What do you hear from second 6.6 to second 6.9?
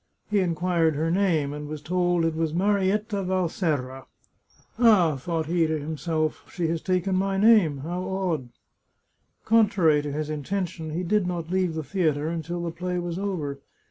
has